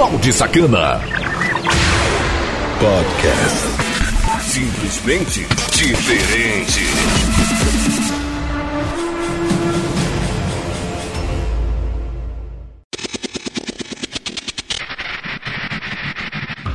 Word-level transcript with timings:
Balde 0.00 0.32
Sacana. 0.32 0.98
Podcast. 2.80 3.66
Simplesmente 4.40 5.46
diferente. 5.74 6.80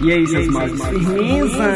E 0.02 0.12
aí, 0.12 0.28
seus 0.28 0.48
maus 0.50 0.86
firmeza? 0.86 1.76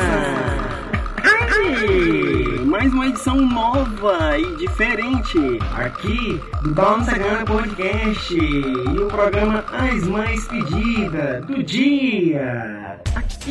Ai, 1.23 2.38
mais 2.70 2.93
uma 2.93 3.07
edição 3.07 3.36
nova 3.36 4.38
e 4.38 4.55
diferente 4.57 5.39
aqui 5.75 6.39
do 6.61 6.71
Down 6.71 7.03
Sagana 7.03 7.43
Podcast 7.43 8.35
e 8.35 8.99
o 8.99 9.07
programa 9.07 9.65
As 9.71 10.03
Mais 10.03 10.47
Pedidas 10.47 11.43
do 11.47 11.63
Dia. 11.63 12.99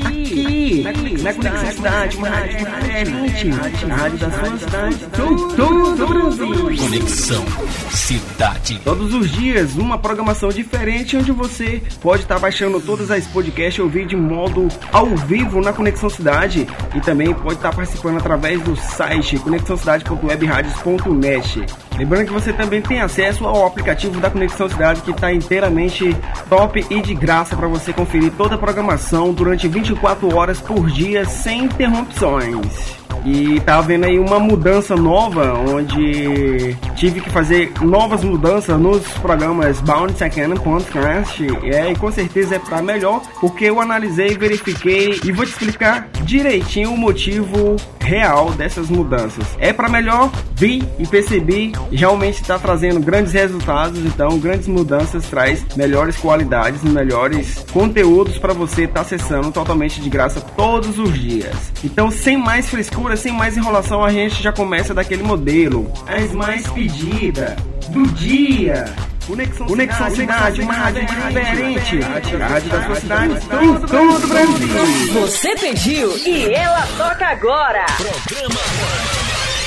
Aqui, 0.05 0.85
aqui 0.87 1.23
na 1.23 1.33
Conexão 1.33 1.73
Cidade, 1.73 2.19
rádio 2.19 2.59
diferente, 2.59 3.51
a 3.91 3.95
rádio 3.97 4.19
da 4.19 4.31
sua 4.31 4.59
cidade, 4.59 4.99
todo 5.17 6.05
o 6.05 6.07
Brasil. 6.07 6.77
Conexão 6.77 7.43
Cidade. 7.91 8.79
Todos 8.85 9.15
os 9.15 9.33
dias, 9.33 9.77
uma 9.77 9.97
programação 9.97 10.51
diferente 10.51 11.17
onde 11.17 11.33
você 11.33 11.83
pode 12.03 12.21
estar 12.23 12.39
baixando 12.39 12.83
todas 12.83 13.11
as 13.11 13.27
podcasts 13.29 13.79
e 13.79 13.83
ouvir 13.83 14.07
de 14.07 14.15
modo 14.15 14.69
ao 14.93 15.07
vivo 15.17 15.63
na 15.63 15.73
Conexão 15.73 16.11
Cidade 16.11 16.69
e 16.95 17.01
também 17.01 17.33
pode 17.33 17.55
estar 17.55 17.75
participando 17.75 18.19
através 18.19 18.61
do 18.63 18.77
site 18.77 19.39
conexãocidade.webradios.net. 19.39 21.65
Lembrando 21.99 22.27
que 22.27 22.33
você 22.33 22.53
também 22.53 22.81
tem 22.81 23.01
acesso 23.01 23.45
ao 23.45 23.67
aplicativo 23.67 24.21
da 24.21 24.31
Conexão 24.31 24.69
Cidade 24.69 25.03
que 25.03 25.11
está 25.11 25.33
inteiramente 25.33 26.17
top 26.49 26.87
e 26.89 27.03
de 27.03 27.13
graça 27.13 27.57
para 27.57 27.67
você 27.67 27.93
conferir 27.93 28.31
toda 28.37 28.55
a 28.55 28.59
programação 28.59 29.33
durante 29.33 29.67
24 29.67 30.35
horas 30.37 30.61
por 30.61 30.89
dia 30.89 31.25
sem 31.25 31.65
interrupções. 31.65 33.08
E 33.29 33.61
tá 33.61 33.77
havendo 33.77 34.07
aí 34.07 34.19
uma 34.19 34.39
mudança 34.39 34.97
nova, 34.97 35.53
onde 35.53 36.75
tive 36.97 37.21
que 37.21 37.29
fazer 37.29 37.71
novas 37.83 38.25
mudanças 38.25 38.81
nos 38.81 39.07
programas 39.19 39.83
Bound 39.83 40.17
Second 40.17 40.59
Podcast. 40.61 41.47
É, 41.65 41.93
e 41.93 41.95
com 41.95 42.11
certeza 42.11 42.57
é 42.57 42.59
para 42.59 42.81
melhor, 42.81 43.21
porque 43.39 43.67
eu 43.67 43.81
analisei, 43.81 44.37
verifiquei 44.39 45.21
e 45.23 45.31
vou 45.31 45.45
te 45.45 45.51
explicar 45.51 46.09
direitinho 46.23 46.93
o 46.93 46.97
motivo 46.97 47.77
real 48.01 48.51
dessas 48.53 48.89
mudanças. 48.89 49.45
É 49.59 49.75
para 49.75 49.91
melhor, 49.91 50.31
vi 50.55 50.83
e 50.99 51.07
percebi, 51.07 51.73
realmente 51.93 52.41
está 52.41 52.59
trazendo 52.59 53.01
grandes 53.01 53.35
resultados, 53.35 53.99
então 53.99 54.39
grandes 54.39 54.67
mudanças 54.67 55.27
traz 55.27 55.63
melhores 55.77 56.17
qualidades 56.17 56.83
melhores 56.83 57.65
conteúdos 57.71 58.39
para 58.39 58.55
você 58.55 58.85
estar 58.85 58.95
tá 58.95 59.01
acessando 59.03 59.53
totalmente 59.53 60.01
de 60.01 60.09
graça 60.09 60.41
todos 60.41 60.99
os 60.99 61.13
dias. 61.13 61.55
Então, 61.85 62.11
sem 62.11 62.39
mais 62.39 62.69
frescura, 62.71 63.18
sem 63.19 63.33
mais 63.33 63.57
enrolação, 63.57 64.05
a 64.05 64.11
gente 64.11 64.43
já 64.43 64.53
começa 64.53 64.95
daquele 64.95 65.23
modelo. 65.23 65.93
As 66.07 66.33
mais 66.33 66.67
pedidas 66.71 67.57
do 67.91 68.07
dia. 68.13 68.85
Conexão, 69.27 69.67
Conexão 69.67 70.11
Cidade, 70.11 70.63
uma 70.63 70.73
rádio 70.73 71.05
diferente. 71.05 72.01
A 72.03 72.47
rádio 72.47 72.71
da 72.71 72.87
sua 72.87 72.95
cidade, 72.95 73.35
todo, 73.47 73.87
todo 73.87 74.25
o 74.25 74.29
Brasil. 74.29 75.21
Você 75.21 75.55
pediu 75.57 76.17
e 76.27 76.55
ela 76.55 76.87
toca 76.97 77.27
agora. 77.27 77.85
Programa 77.99 78.61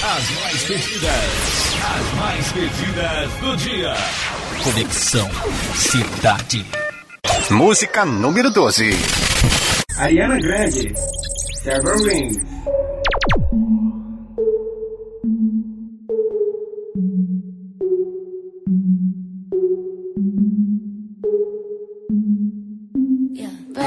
As 0.03 0.29
Mais 0.41 0.63
Pedidas. 0.63 1.13
As 1.83 2.19
Mais 2.19 2.51
Pedidas 2.53 3.31
do 3.39 3.57
dia. 3.57 3.93
Conexão 4.63 5.29
Cidade. 5.75 6.65
Música 7.51 8.03
número 8.03 8.49
12. 8.49 8.97
Ariana 9.97 10.39
Grande, 10.39 10.91
Several 11.61 11.97
Rings. 12.03 12.37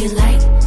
You 0.00 0.08
like 0.08 0.59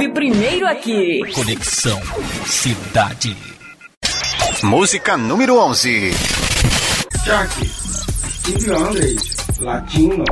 ouve 0.00 0.08
primeiro 0.08 0.66
aqui. 0.66 1.20
Conexão 1.34 2.00
Cidade. 2.46 3.36
Música 4.62 5.16
número 5.18 5.58
11. 5.58 6.10
Jack, 7.24 7.70
Indian 8.48 8.90
Latino. 9.60 10.24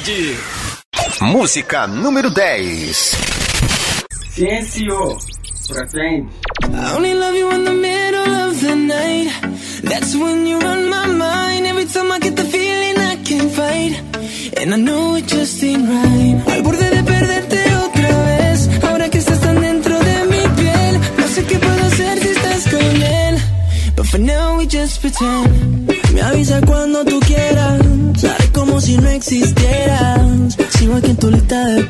cidade. 0.00 0.36
Música 1.20 1.86
número 1.86 2.30
10. 2.30 3.16
Ciencio, 4.34 5.18
pra 5.68 5.86
frente. 5.88 6.30
I 6.64 6.96
only 6.96 7.14
love 7.14 7.36
you 7.36 7.50
in 7.52 7.64
the 7.64 7.72
middle 7.72 8.34
of 8.48 8.60
the 8.60 8.76
night. 8.76 9.30
That's 9.82 10.14
when 10.14 10.46
you 10.46 10.58
run 10.58 10.88
my 10.88 11.06
mind. 11.06 11.66
Every 11.66 11.86
time 11.86 12.12
I 12.12 12.18
get 12.18 12.36
the 12.36 12.44
feeling 12.44 12.98
I 12.98 13.16
can't 13.24 13.50
fight. 13.52 14.02
And 14.56 14.74
I 14.74 14.76
know 14.76 15.16
it 15.16 15.26
just 15.26 15.62
ain't 15.62 15.88
right. 15.88 16.42
Al 16.48 16.62
borde 16.62 16.90
de 16.90 17.02
perderte 17.02 17.62
otra 17.76 18.24
vez. 18.24 18.68
Ahora 18.82 19.08
que 19.08 19.18
estás 19.18 19.40
tan 19.40 19.60
dentro 19.60 19.98
de 19.98 20.24
mi 20.24 20.42
piel. 20.56 21.00
No 21.18 21.28
sé 21.28 21.44
qué 21.44 21.58
puedo 21.58 21.84
hacer 21.84 22.18
si 22.20 22.28
estás 22.28 22.64
con 22.68 23.02
él. 23.02 23.38
But 23.96 24.06
for 24.06 24.20
now 24.20 24.58
we 24.58 24.66
just 24.66 25.00
pretend. 25.00 25.88
Me 26.14 26.22
avisa 26.22 26.60
cuando 26.66 26.89
existieras. 29.20 30.56
Sigo 30.70 30.96
aquí 30.96 31.10
en 31.10 31.16
tu 31.18 31.30
lista 31.30 31.66
de 31.66 31.89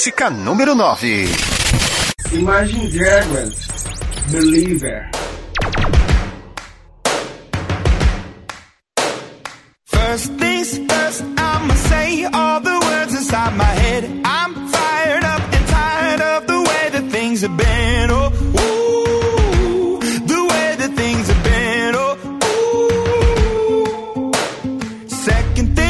música 0.00 0.30
número 0.30 0.74
9. 0.74 1.28
Imagine 2.32 2.88
Dragons, 2.88 3.54
Believer. 4.32 5.10
First 9.84 10.32
things 10.38 10.78
first, 10.88 11.22
I'ma 11.36 11.74
say 11.74 12.24
all 12.32 12.60
the 12.62 12.80
words 12.80 13.14
inside 13.14 13.54
my 13.58 13.64
head. 13.64 14.04
I'm 14.24 14.68
fired 14.68 15.22
up 15.22 15.42
and 15.52 15.66
tired 15.68 16.20
of 16.22 16.46
the 16.46 16.60
way 16.62 16.88
that 16.92 17.10
things 17.10 17.42
have 17.42 17.54
been. 17.58 18.10
Oh, 18.10 18.32
ooh, 18.56 19.98
the 20.00 20.42
way 20.50 20.76
that 20.78 20.92
things 20.96 21.28
have 21.28 21.44
been. 21.44 21.94
Oh, 21.94 22.16
ooh. 24.24 25.08
Second 25.08 25.76
thing. 25.76 25.89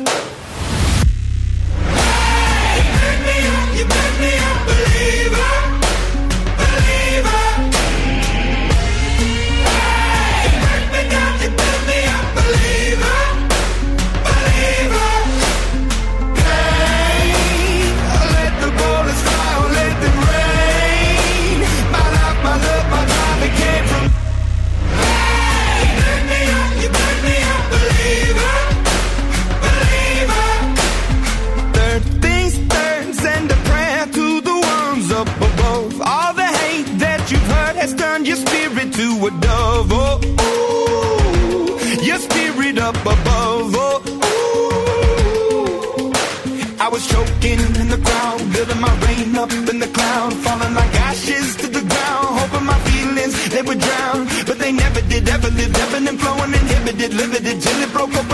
prohibited, 55.61 55.81
ebbing 55.81 56.07
and 56.07 56.19
flowing, 56.19 56.53
inhibited, 56.53 57.13
limited, 57.13 57.61
till 57.61 57.81
it 57.81 57.91
broke 57.93 58.13
up. 58.15 58.30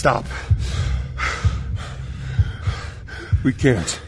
stop. 0.00 0.24
We 3.44 3.52
can't. 3.52 4.00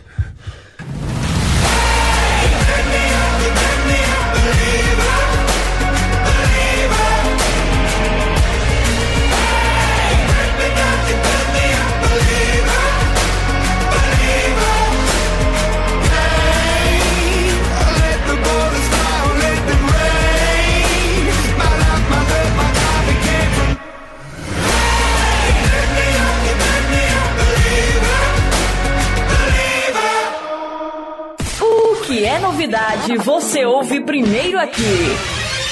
aqui. 34.62 35.16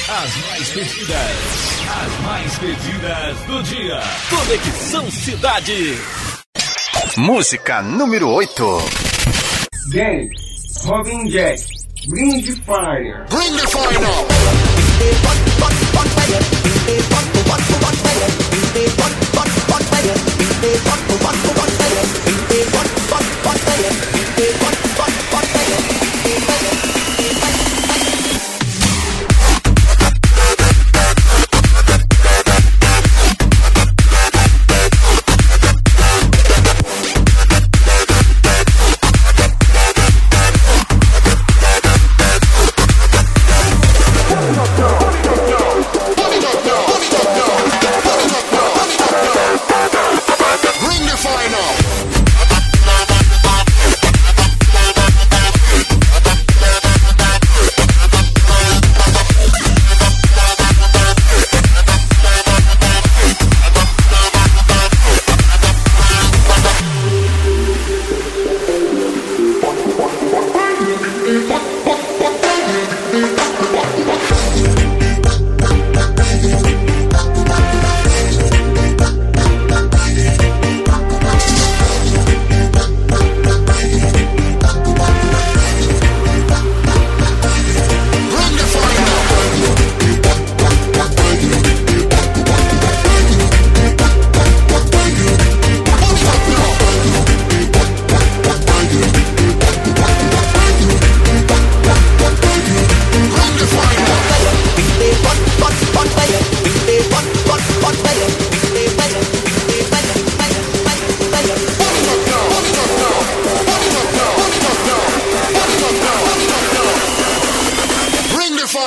As 0.08 0.36
mais 0.36 0.68
pedidas, 0.70 1.36
as 1.88 2.20
mais 2.24 2.58
pedidas 2.58 3.36
do 3.46 3.62
dia. 3.62 4.00
Conexão 4.28 5.10
Cidade. 5.10 5.98
Música 7.16 7.82
número 7.82 8.28
8. 8.28 8.84
Gang, 9.92 10.30
Robin 10.84 11.24
Jack, 11.28 11.64
Bring 12.08 12.42
the 12.42 12.56
Fire. 12.62 13.26
Bring 13.28 13.56
the 13.56 13.68
Fire. 13.68 14.50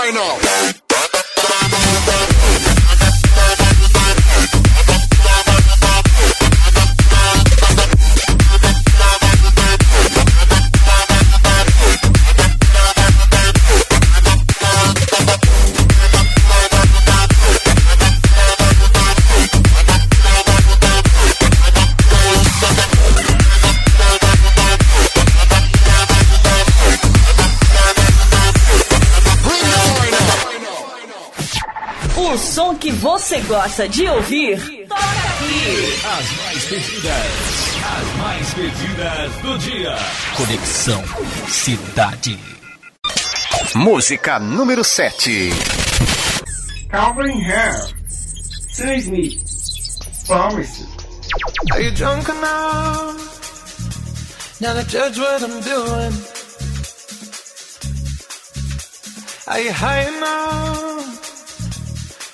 right 0.03 0.13
now. 0.13 0.62
Gosta 33.47 33.88
de 33.88 34.08
ouvir, 34.08 34.88
toca 34.88 35.01
aqui. 35.01 35.93
As 36.06 36.32
mais 36.38 36.65
pedidas, 36.65 37.32
as 37.84 38.17
mais 38.17 38.53
pedidas 38.53 39.32
do 39.41 39.58
dia. 39.58 39.95
Conexão 40.38 41.03
Cidade. 41.47 42.39
Música 43.75 44.39
número 44.39 44.84
7. 44.84 45.49
Calvin 46.89 47.39
Harris, 47.41 47.93
Sam 48.69 48.95
Smith, 48.97 49.41
Promise. 50.27 50.86
Are 51.71 51.82
you 51.82 51.91
drunk 51.91 52.29
enough 52.29 53.17
now 54.62 54.73
to 54.73 54.84
judge 54.88 55.17
what 55.17 55.41
I'm 55.43 55.60
doing? 55.62 56.13
Are 59.47 59.60
you 59.60 59.73
high 59.73 60.08
enough 60.08 61.02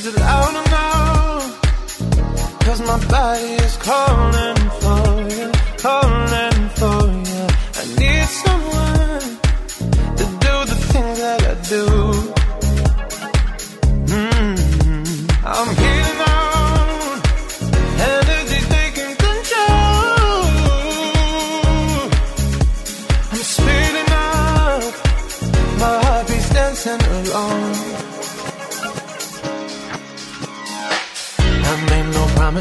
Is 0.00 0.06
it 0.06 0.16
loud 0.16 0.54
or 0.60 0.66
no? 0.70 0.88
Cause 2.64 2.80
my 2.80 2.98
body 3.06 3.52
is 3.66 3.76
calling 3.76 4.56
for 4.80 5.28
you, 5.28 5.52
calling 5.76 6.19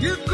You're 0.00 0.29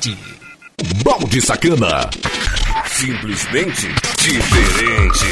Cidade. 0.00 0.18
Balde 1.04 1.40
Sacana. 1.40 2.08
Simplesmente 2.86 3.88
diferente. 4.18 5.26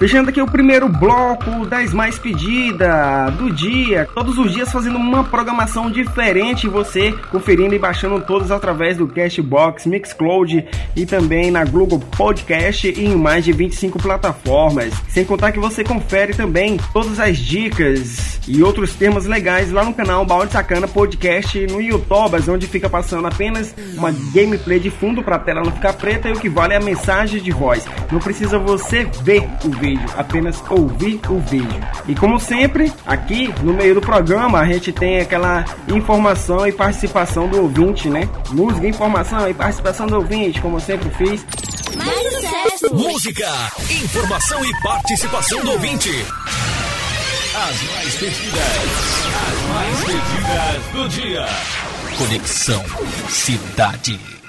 Fechando 0.00 0.30
aqui 0.30 0.40
o 0.40 0.46
primeiro 0.46 0.88
bloco 0.88 1.66
das 1.66 1.92
mais 1.92 2.18
pedidas 2.18 3.34
do 3.34 3.52
dia. 3.52 4.08
Todos 4.14 4.38
os 4.38 4.50
dias 4.50 4.72
fazendo 4.72 4.96
uma 4.96 5.24
programação 5.24 5.90
diferente. 5.90 6.66
Você 6.66 7.12
conferindo 7.30 7.74
e 7.74 7.78
baixando 7.78 8.18
todos 8.18 8.50
através 8.50 8.96
do 8.96 9.06
Cashbox, 9.06 9.84
Mixcloud 9.84 10.66
e 10.96 11.04
também 11.04 11.50
na 11.50 11.66
Google 11.66 12.00
Podcast 12.16 12.88
e 12.88 13.04
em 13.04 13.14
mais 13.14 13.44
de 13.44 13.52
25 13.52 13.98
plataformas. 13.98 14.94
Sem 15.10 15.22
contar 15.22 15.52
que 15.52 15.58
você 15.58 15.84
confere 15.84 16.32
também 16.32 16.78
todas 16.94 17.20
as 17.20 17.36
dicas 17.36 18.40
e 18.48 18.62
outros 18.62 18.94
temas 18.94 19.26
legais 19.26 19.70
lá 19.70 19.84
no 19.84 19.92
canal 19.92 20.24
Balde 20.24 20.52
Sacana 20.52 20.88
Podcast 20.88 21.66
no 21.66 21.80
YouTube, 21.80 22.10
onde 22.50 22.66
fica 22.66 22.88
passando 22.88 23.26
apenas 23.28 23.74
uma 23.94 24.10
gameplay 24.32 24.80
de 24.80 24.90
fundo 24.90 25.22
para 25.22 25.36
a 25.36 25.38
tela 25.38 25.62
não 25.62 25.70
ficar 25.70 25.92
preta 25.92 26.28
e 26.28 26.32
o 26.32 26.40
que 26.40 26.48
vale 26.48 26.74
é 26.74 26.78
a 26.78 26.80
mensagem 26.80 27.42
de 27.42 27.50
voz. 27.52 27.86
Não 28.10 28.18
precisa 28.18 28.58
você 28.58 29.04
ver 29.22 29.46
o 29.64 29.70
vídeo, 29.70 29.89
apenas 30.16 30.62
ouvir 30.68 31.20
o 31.28 31.38
vídeo. 31.38 31.80
E 32.06 32.14
como 32.14 32.38
sempre, 32.38 32.92
aqui 33.06 33.52
no 33.62 33.72
meio 33.72 33.94
do 33.94 34.00
programa 34.00 34.58
a 34.58 34.66
gente 34.66 34.92
tem 34.92 35.20
aquela 35.20 35.64
informação 35.88 36.66
e 36.66 36.72
participação 36.72 37.48
do 37.48 37.62
ouvinte, 37.62 38.08
né? 38.08 38.28
Música, 38.50 38.86
informação 38.86 39.48
e 39.48 39.54
participação 39.54 40.06
do 40.06 40.16
ouvinte, 40.16 40.60
como 40.60 40.76
eu 40.76 40.80
sempre 40.80 41.10
fiz. 41.10 41.44
Mais 41.96 42.32
sucesso! 42.32 42.94
Música, 42.94 43.48
informação 44.02 44.64
e 44.64 44.82
participação 44.82 45.60
do 45.62 45.72
ouvinte. 45.72 46.10
As 47.54 47.82
mais 47.82 48.14
pedidas, 48.14 48.62
as 49.36 49.68
mais 49.74 50.04
pedidas 50.04 50.92
do 50.92 51.08
dia. 51.08 51.46
Conexão 52.16 52.84
Cidade 53.28 54.39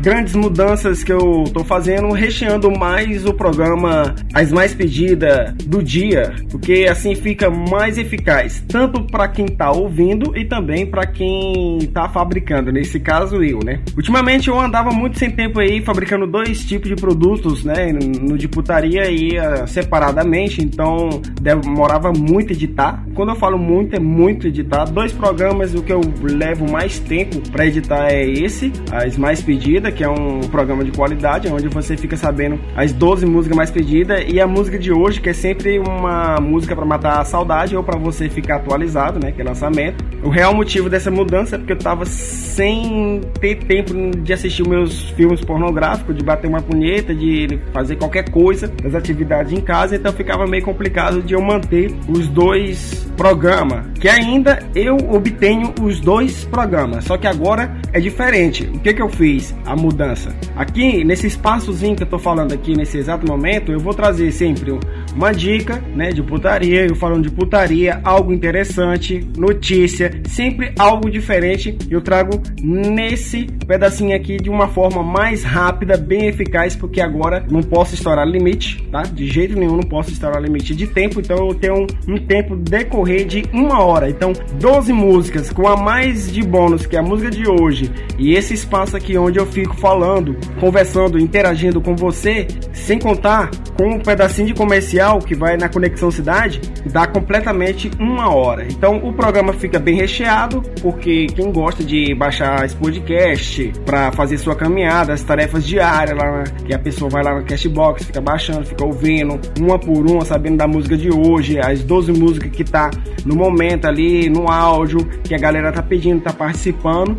grandes 0.00 0.34
mudanças 0.34 1.02
que 1.02 1.12
eu 1.12 1.44
tô 1.52 1.64
fazendo, 1.64 2.10
recheando 2.12 2.70
mais 2.70 3.24
o 3.24 3.34
programa 3.34 4.14
As 4.32 4.52
Mais 4.52 4.74
Pedidas 4.74 5.52
do 5.64 5.82
dia, 5.82 6.34
porque 6.50 6.86
assim 6.88 7.14
fica 7.14 7.50
mais 7.50 7.98
eficaz, 7.98 8.64
tanto 8.68 9.02
para 9.04 9.28
quem 9.28 9.46
tá 9.46 9.70
ouvindo 9.70 10.36
e 10.36 10.44
também 10.44 10.86
para 10.86 11.06
quem 11.06 11.78
tá 11.92 12.08
fabricando, 12.08 12.72
nesse 12.72 13.00
caso 13.00 13.42
eu, 13.42 13.58
né? 13.64 13.80
Ultimamente 13.96 14.48
eu 14.48 14.58
andava 14.58 14.90
muito 14.90 15.18
sem 15.18 15.30
tempo 15.30 15.60
aí 15.60 15.82
fabricando 15.82 16.26
dois 16.26 16.64
tipos 16.64 16.88
de 16.88 16.96
produtos, 16.96 17.64
né? 17.64 17.92
No 17.92 18.38
de 18.38 18.48
putaria 18.48 19.10
ia 19.10 19.66
separadamente, 19.66 20.62
então 20.62 21.20
demorava 21.40 22.12
muito 22.12 22.52
editar. 22.52 23.04
Quando 23.14 23.30
eu 23.30 23.36
falo 23.36 23.58
muito, 23.58 23.96
é 23.96 23.98
muito 23.98 24.46
editar. 24.46 24.84
Dois 24.84 25.12
programas, 25.12 25.74
o 25.74 25.82
que 25.82 25.92
eu 25.92 26.00
levo 26.22 26.70
mais 26.70 26.98
tempo 26.98 27.40
para 27.50 27.66
editar 27.66 28.08
é 28.10 28.24
esse, 28.24 28.72
As 28.92 29.16
Mais 29.16 29.42
Pedidas 29.42 29.87
que 29.90 30.04
é 30.04 30.08
um 30.08 30.40
programa 30.40 30.84
de 30.84 30.90
qualidade, 30.90 31.48
onde 31.48 31.68
você 31.68 31.96
fica 31.96 32.16
sabendo 32.16 32.58
as 32.76 32.92
12 32.92 33.26
músicas 33.26 33.56
mais 33.56 33.70
pedidas 33.70 34.24
e 34.28 34.40
a 34.40 34.46
música 34.46 34.78
de 34.78 34.92
hoje, 34.92 35.20
que 35.20 35.30
é 35.30 35.32
sempre 35.32 35.78
uma 35.78 36.36
música 36.40 36.74
para 36.74 36.84
matar 36.84 37.20
a 37.20 37.24
saudade 37.24 37.76
ou 37.76 37.82
para 37.82 37.98
você 37.98 38.28
ficar 38.28 38.56
atualizado, 38.56 39.18
né? 39.18 39.32
Que 39.32 39.40
é 39.40 39.44
lançamento. 39.44 40.04
O 40.22 40.28
real 40.28 40.54
motivo 40.54 40.88
dessa 40.88 41.10
mudança 41.10 41.56
é 41.56 41.58
porque 41.58 41.72
eu 41.72 41.78
tava 41.78 42.04
sem 42.04 43.20
ter 43.40 43.56
tempo 43.56 43.92
de 44.18 44.32
assistir 44.32 44.66
meus 44.66 45.10
filmes 45.10 45.40
pornográficos, 45.40 46.16
de 46.16 46.24
bater 46.24 46.48
uma 46.48 46.60
punheta, 46.60 47.14
de 47.14 47.58
fazer 47.72 47.96
qualquer 47.96 48.30
coisa 48.30 48.68
das 48.68 48.94
atividades 48.94 49.52
em 49.52 49.60
casa, 49.60 49.96
então 49.96 50.12
ficava 50.12 50.46
meio 50.46 50.64
complicado 50.64 51.22
de 51.22 51.34
eu 51.34 51.40
manter 51.40 51.94
os 52.08 52.26
dois 52.28 53.08
programas. 53.16 53.86
Que 53.94 54.08
ainda 54.08 54.58
eu 54.74 54.96
obtenho 55.10 55.72
os 55.80 56.00
dois 56.00 56.44
programas, 56.44 57.04
só 57.04 57.16
que 57.16 57.26
agora 57.26 57.76
é 57.92 58.00
diferente. 58.00 58.64
O 58.74 58.80
que 58.80 58.94
que 58.94 59.02
eu 59.02 59.08
fiz? 59.08 59.54
A 59.64 59.76
mudança. 59.78 60.34
Aqui, 60.56 61.04
nesse 61.04 61.26
espaçozinho 61.26 61.96
que 61.96 62.02
eu 62.02 62.06
tô 62.06 62.18
falando 62.18 62.52
aqui 62.52 62.76
nesse 62.76 62.98
exato 62.98 63.26
momento, 63.26 63.72
eu 63.72 63.78
vou 63.78 63.94
trazer 63.94 64.30
sempre 64.32 64.78
uma 65.14 65.32
dica, 65.32 65.82
né, 65.94 66.10
de 66.10 66.22
putaria, 66.22 66.86
eu 66.86 66.94
falando 66.94 67.22
de 67.22 67.30
putaria, 67.30 68.00
algo 68.04 68.32
interessante, 68.32 69.26
notícia, 69.36 70.22
sempre 70.28 70.72
algo 70.78 71.10
diferente. 71.10 71.76
Eu 71.90 72.00
trago 72.00 72.40
nesse 72.62 73.46
pedacinho 73.66 74.14
aqui 74.14 74.36
de 74.36 74.50
uma 74.50 74.68
forma 74.68 75.02
mais 75.02 75.42
rápida, 75.42 75.96
bem 75.96 76.26
eficaz, 76.26 76.76
porque 76.76 77.00
agora 77.00 77.44
não 77.50 77.62
posso 77.62 77.94
estourar 77.94 78.26
limite, 78.26 78.82
tá? 78.90 79.02
De 79.02 79.26
jeito 79.26 79.58
nenhum 79.58 79.76
não 79.76 79.88
posso 79.88 80.10
estourar 80.10 80.42
limite 80.42 80.74
de 80.74 80.86
tempo, 80.86 81.20
então 81.20 81.48
eu 81.48 81.54
tenho 81.54 81.74
um, 81.74 82.14
um 82.14 82.18
tempo 82.18 82.56
decorrer 82.56 83.26
de 83.26 83.44
uma 83.52 83.82
hora. 83.82 84.08
Então, 84.08 84.32
12 84.60 84.92
músicas 84.92 85.50
com 85.50 85.66
a 85.66 85.76
mais 85.76 86.30
de 86.30 86.42
bônus 86.42 86.86
que 86.86 86.96
é 86.96 86.98
a 86.98 87.02
música 87.02 87.30
de 87.30 87.48
hoje 87.48 87.90
e 88.18 88.34
esse 88.34 88.54
espaço 88.54 88.96
aqui 88.96 89.16
onde 89.16 89.38
eu 89.38 89.46
fico 89.46 89.76
falando, 89.76 90.36
conversando, 90.60 91.18
interagindo 91.18 91.80
com 91.80 91.94
você, 91.94 92.46
sem 92.72 92.98
contar 92.98 93.50
com 93.76 93.94
um 93.94 94.00
pedacinho 94.00 94.48
de 94.48 94.54
comercial 94.54 94.97
que 95.24 95.34
vai 95.34 95.56
na 95.56 95.68
Conexão 95.68 96.10
Cidade, 96.10 96.60
dá 96.90 97.06
completamente 97.06 97.90
uma 98.00 98.34
hora. 98.34 98.66
Então 98.68 98.96
o 98.96 99.12
programa 99.12 99.52
fica 99.52 99.78
bem 99.78 99.94
recheado, 99.94 100.60
porque 100.82 101.26
quem 101.26 101.52
gosta 101.52 101.84
de 101.84 102.14
baixar 102.14 102.64
esse 102.64 102.74
podcast 102.74 103.72
para 103.84 104.10
fazer 104.12 104.38
sua 104.38 104.56
caminhada, 104.56 105.12
as 105.12 105.22
tarefas 105.22 105.64
diárias, 105.64 106.16
lá, 106.16 106.42
que 106.64 106.74
a 106.74 106.78
pessoa 106.78 107.08
vai 107.08 107.22
lá 107.22 107.38
no 107.38 107.44
Cashbox, 107.44 108.04
fica 108.06 108.20
baixando, 108.20 108.66
fica 108.66 108.84
ouvindo, 108.84 109.38
uma 109.60 109.78
por 109.78 110.10
uma, 110.10 110.24
sabendo 110.24 110.56
da 110.56 110.66
música 110.66 110.96
de 110.96 111.10
hoje, 111.10 111.58
as 111.60 111.82
12 111.84 112.12
músicas 112.12 112.50
que 112.50 112.64
tá 112.64 112.90
no 113.24 113.36
momento 113.36 113.86
ali, 113.86 114.28
no 114.28 114.50
áudio, 114.50 114.98
que 115.22 115.34
a 115.34 115.38
galera 115.38 115.70
tá 115.70 115.82
pedindo, 115.82 116.20
tá 116.22 116.32
participando 116.32 117.16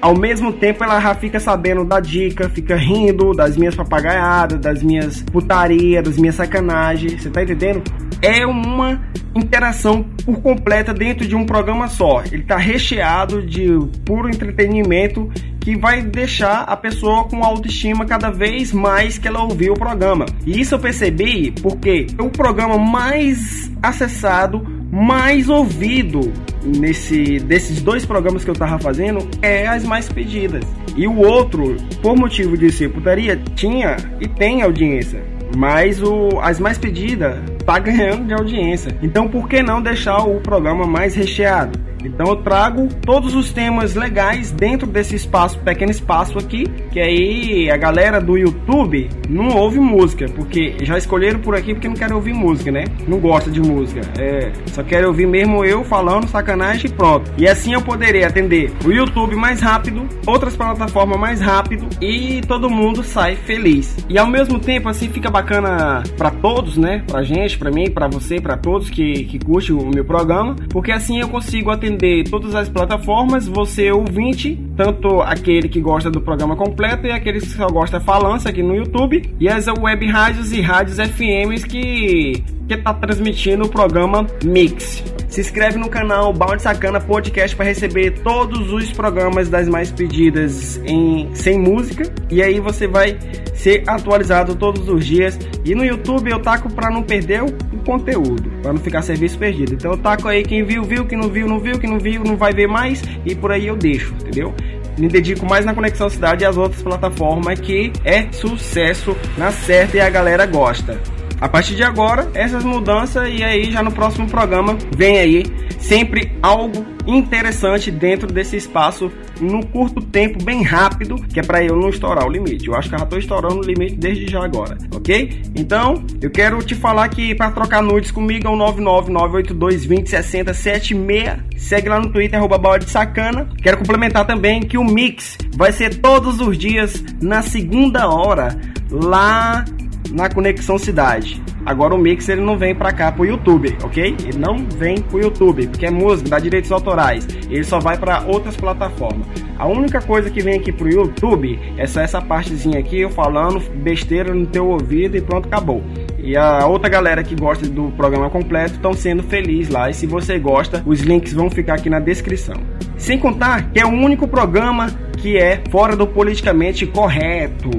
ao 0.00 0.16
mesmo 0.16 0.52
tempo 0.52 0.82
ela 0.82 1.00
já 1.00 1.14
fica 1.14 1.38
sabendo 1.38 1.84
da 1.84 2.00
dica, 2.00 2.48
fica 2.48 2.76
rindo 2.76 3.32
das 3.32 3.56
minhas 3.56 3.74
papagaiadas, 3.74 4.58
das 4.58 4.82
minhas 4.82 5.22
putaria, 5.22 6.02
das 6.02 6.16
minhas 6.16 6.34
sacanagens, 6.34 7.22
você 7.22 7.30
tá 7.30 7.42
entendendo? 7.42 7.82
É 8.22 8.46
uma 8.46 9.00
interação 9.34 10.04
por 10.24 10.40
completa 10.40 10.92
dentro 10.92 11.26
de 11.26 11.34
um 11.34 11.44
programa 11.44 11.88
só. 11.88 12.22
Ele 12.30 12.42
tá 12.42 12.56
recheado 12.56 13.42
de 13.42 13.68
puro 14.04 14.28
entretenimento 14.28 15.30
que 15.60 15.76
vai 15.76 16.02
deixar 16.02 16.62
a 16.62 16.76
pessoa 16.76 17.24
com 17.24 17.44
autoestima 17.44 18.06
cada 18.06 18.30
vez 18.30 18.72
mais 18.72 19.18
que 19.18 19.28
ela 19.28 19.42
ouvir 19.42 19.70
o 19.70 19.74
programa. 19.74 20.26
E 20.46 20.60
isso 20.60 20.74
eu 20.74 20.78
percebi 20.78 21.52
porque 21.62 22.06
o 22.18 22.30
programa 22.30 22.78
mais 22.78 23.70
acessado, 23.82 24.79
mais 24.90 25.48
ouvido 25.48 26.32
nesse 26.64 27.38
desses 27.38 27.80
dois 27.80 28.04
programas 28.04 28.44
que 28.44 28.50
eu 28.50 28.54
tava 28.54 28.78
fazendo 28.78 29.28
é 29.40 29.66
as 29.66 29.84
mais 29.84 30.08
pedidas. 30.08 30.64
E 30.96 31.06
o 31.06 31.18
outro, 31.18 31.76
por 32.02 32.16
motivo 32.16 32.56
de 32.56 32.70
ser 32.70 32.90
putaria, 32.90 33.40
tinha 33.54 33.96
e 34.20 34.26
tem 34.26 34.62
audiência. 34.62 35.22
Mas 35.56 36.02
o, 36.02 36.38
as 36.40 36.60
mais 36.60 36.78
pedidas 36.78 37.38
tá 37.64 37.78
ganhando 37.80 38.26
de 38.26 38.34
audiência. 38.34 38.96
Então 39.02 39.28
por 39.28 39.48
que 39.48 39.62
não 39.62 39.80
deixar 39.80 40.18
o 40.24 40.40
programa 40.40 40.86
mais 40.86 41.14
recheado? 41.14 41.89
Então 42.04 42.26
eu 42.28 42.36
trago 42.36 42.88
todos 43.04 43.34
os 43.34 43.52
temas 43.52 43.94
legais 43.94 44.50
dentro 44.50 44.86
desse 44.86 45.16
espaço, 45.16 45.58
pequeno 45.58 45.90
espaço 45.90 46.38
aqui, 46.38 46.64
que 46.90 47.00
aí 47.00 47.70
a 47.70 47.76
galera 47.76 48.20
do 48.20 48.36
YouTube 48.36 49.08
não 49.28 49.56
ouve 49.56 49.78
música, 49.78 50.26
porque 50.34 50.76
já 50.82 50.96
escolheram 50.96 51.40
por 51.40 51.54
aqui 51.54 51.74
porque 51.74 51.88
não 51.88 51.94
querem 51.94 52.14
ouvir 52.14 52.32
música, 52.32 52.70
né? 52.70 52.84
Não 53.06 53.18
gosta 53.18 53.50
de 53.50 53.60
música. 53.60 54.00
É, 54.18 54.52
só 54.66 54.82
querem 54.82 55.06
ouvir 55.06 55.26
mesmo 55.26 55.64
eu 55.64 55.84
falando 55.84 56.28
sacanagem 56.28 56.90
e 56.90 56.94
pronto. 56.94 57.30
E 57.36 57.46
assim 57.46 57.74
eu 57.74 57.82
poderei 57.82 58.24
atender 58.24 58.72
o 58.84 58.90
YouTube 58.90 59.36
mais 59.36 59.60
rápido, 59.60 60.08
outras 60.26 60.56
plataformas 60.56 61.18
mais 61.18 61.40
rápido 61.40 61.86
e 62.00 62.40
todo 62.46 62.70
mundo 62.70 63.02
sai 63.02 63.36
feliz. 63.36 63.96
E 64.08 64.18
ao 64.18 64.26
mesmo 64.26 64.58
tempo 64.58 64.88
assim 64.88 65.08
fica 65.08 65.30
bacana 65.30 66.02
para 66.16 66.30
todos, 66.30 66.76
né? 66.76 67.04
Pra 67.06 67.22
gente, 67.22 67.58
pra 67.58 67.70
mim, 67.70 67.90
pra 67.90 68.08
você, 68.08 68.40
pra 68.40 68.56
todos 68.56 68.90
que, 68.90 69.24
que 69.24 69.38
curte 69.38 69.72
o 69.72 69.86
meu 69.86 70.04
programa, 70.04 70.56
porque 70.70 70.92
assim 70.92 71.20
eu 71.20 71.28
consigo 71.28 71.70
atender 71.70 71.89
atender 71.90 72.24
todas 72.24 72.54
as 72.54 72.68
plataformas, 72.68 73.46
você 73.46 73.90
ouvinte, 73.90 74.58
tanto 74.80 75.20
aquele 75.20 75.68
que 75.68 75.78
gosta 75.78 76.10
do 76.10 76.22
programa 76.22 76.56
completo 76.56 77.06
e 77.06 77.10
aquele 77.10 77.38
que 77.38 77.48
só 77.48 77.66
gosta 77.66 78.00
falância 78.00 78.48
aqui 78.48 78.62
no 78.62 78.74
YouTube, 78.74 79.30
e 79.38 79.46
as 79.46 79.66
web 79.66 80.06
rádios 80.06 80.52
e 80.52 80.62
rádios 80.62 80.96
FMs 80.96 81.66
que 81.66 82.42
que 82.66 82.76
tá 82.76 82.94
transmitindo 82.94 83.64
o 83.64 83.68
programa 83.68 84.24
Mix. 84.44 85.02
Se 85.28 85.40
inscreve 85.40 85.76
no 85.76 85.88
canal 85.88 86.32
Balde 86.32 86.62
Sacana 86.62 87.00
Podcast 87.00 87.56
para 87.56 87.66
receber 87.66 88.20
todos 88.22 88.72
os 88.72 88.92
programas 88.92 89.48
das 89.48 89.68
mais 89.68 89.90
pedidas 89.90 90.80
em 90.84 91.28
sem 91.34 91.58
música 91.58 92.04
e 92.30 92.40
aí 92.40 92.60
você 92.60 92.86
vai 92.86 93.18
ser 93.54 93.82
atualizado 93.88 94.54
todos 94.54 94.88
os 94.88 95.04
dias. 95.04 95.38
E 95.64 95.74
no 95.74 95.84
YouTube 95.84 96.30
eu 96.30 96.40
taco 96.40 96.72
para 96.72 96.90
não 96.90 97.02
perder 97.02 97.42
o 97.42 97.52
conteúdo, 97.84 98.50
para 98.62 98.72
não 98.72 98.80
ficar 98.80 99.02
serviço 99.02 99.38
perdido. 99.38 99.74
Então 99.74 99.90
eu 99.90 99.98
taco 99.98 100.28
aí 100.28 100.44
quem 100.44 100.64
viu, 100.64 100.84
viu, 100.84 101.04
quem 101.04 101.18
não 101.18 101.28
viu, 101.28 101.48
não 101.48 101.58
viu, 101.58 101.78
quem 101.78 101.90
não 101.90 101.98
viu, 101.98 102.22
não 102.22 102.36
vai 102.36 102.52
ver 102.52 102.68
mais 102.68 103.02
e 103.24 103.34
por 103.34 103.50
aí 103.50 103.66
eu 103.66 103.76
deixo, 103.76 104.14
entendeu? 104.14 104.54
Me 104.98 105.08
dedico 105.08 105.46
mais 105.46 105.64
na 105.64 105.74
Conexão 105.74 106.08
Cidade 106.08 106.44
e 106.44 106.46
as 106.46 106.56
outras 106.56 106.82
plataformas 106.82 107.58
que 107.60 107.92
é 108.04 108.30
sucesso 108.32 109.16
na 109.36 109.50
certa 109.50 109.96
e 109.96 110.00
a 110.00 110.10
galera 110.10 110.46
gosta. 110.46 111.00
A 111.40 111.48
partir 111.48 111.74
de 111.74 111.82
agora, 111.82 112.30
essas 112.34 112.62
mudanças 112.64 113.28
e 113.32 113.42
aí 113.42 113.70
já 113.70 113.82
no 113.82 113.90
próximo 113.90 114.28
programa 114.28 114.76
vem 114.94 115.18
aí 115.18 115.42
sempre 115.78 116.30
algo 116.42 116.84
interessante 117.06 117.90
dentro 117.90 118.26
desse 118.26 118.56
espaço 118.56 119.10
no 119.40 119.64
curto 119.66 120.00
tempo, 120.00 120.42
bem 120.42 120.62
rápido, 120.62 121.16
que 121.16 121.40
é 121.40 121.42
para 121.42 121.64
eu 121.64 121.76
não 121.76 121.88
estourar 121.88 122.26
o 122.26 122.30
limite. 122.30 122.66
Eu 122.66 122.74
acho 122.74 122.88
que 122.88 122.94
eu 122.94 122.98
já 122.98 123.06
tô 123.06 123.16
estourando 123.16 123.60
o 123.60 123.62
limite 123.62 123.96
desde 123.96 124.30
já 124.30 124.44
agora, 124.44 124.76
ok? 124.94 125.42
Então, 125.56 126.04
eu 126.20 126.30
quero 126.30 126.62
te 126.62 126.74
falar 126.74 127.08
que 127.08 127.34
para 127.34 127.50
trocar 127.50 127.82
nudes 127.82 128.10
comigo 128.10 128.46
é 128.46 128.50
o 128.50 128.56
99982206076. 128.56 131.40
Segue 131.56 131.88
lá 131.88 132.00
no 132.00 132.10
Twitter, 132.10 132.38
arroba 132.38 132.78
de 132.78 132.90
sacana. 132.90 133.48
Quero 133.62 133.78
complementar 133.78 134.26
também 134.26 134.60
que 134.60 134.78
o 134.78 134.84
Mix 134.84 135.36
vai 135.56 135.72
ser 135.72 135.96
todos 135.96 136.40
os 136.40 136.56
dias 136.56 137.02
na 137.20 137.42
segunda 137.42 138.08
hora 138.08 138.56
lá 138.90 139.64
na 140.10 140.28
Conexão 140.28 140.78
Cidade. 140.78 141.42
Agora 141.64 141.94
o 141.94 141.98
Mix 141.98 142.28
ele 142.28 142.40
não 142.40 142.58
vem 142.58 142.74
pra 142.74 142.92
cá 142.92 143.12
pro 143.12 143.24
YouTube, 143.24 143.76
ok? 143.82 144.16
Ele 144.24 144.38
não 144.38 144.64
vem 144.76 145.00
pro 145.00 145.20
YouTube, 145.20 145.66
porque 145.68 145.86
é 145.86 145.90
música, 145.90 146.30
dá 146.30 146.38
direitos 146.38 146.72
autorais. 146.72 147.26
Ele 147.48 147.64
só 147.64 147.78
vai 147.78 147.98
para 147.98 148.22
outras 148.26 148.56
plataformas. 148.56 149.26
A 149.58 149.66
única 149.66 150.00
coisa 150.00 150.30
que 150.30 150.40
vem 150.40 150.58
aqui 150.58 150.72
pro 150.72 150.88
YouTube 150.88 151.58
é 151.76 151.86
só 151.86 152.00
essa 152.00 152.20
partezinha 152.20 152.78
aqui, 152.78 153.00
eu 153.00 153.10
falando 153.10 153.60
besteira 153.82 154.34
no 154.34 154.46
teu 154.46 154.66
ouvido 154.68 155.16
e 155.16 155.20
pronto, 155.20 155.46
acabou. 155.46 155.82
E 156.18 156.36
a 156.36 156.66
outra 156.66 156.88
galera 156.88 157.22
que 157.22 157.34
gosta 157.34 157.68
do 157.68 157.90
programa 157.92 158.30
completo 158.30 158.74
estão 158.74 158.92
sendo 158.92 159.22
felizes 159.22 159.72
lá. 159.72 159.90
E 159.90 159.94
se 159.94 160.06
você 160.06 160.38
gosta, 160.38 160.82
os 160.86 161.00
links 161.00 161.32
vão 161.32 161.50
ficar 161.50 161.74
aqui 161.74 161.90
na 161.90 162.00
descrição. 162.00 162.56
Sem 162.96 163.18
contar 163.18 163.70
que 163.70 163.80
é 163.80 163.84
o 163.84 163.90
único 163.90 164.26
programa 164.26 164.88
que 165.18 165.36
é 165.36 165.62
fora 165.70 165.94
do 165.94 166.06
politicamente 166.06 166.86
correto. 166.86 167.70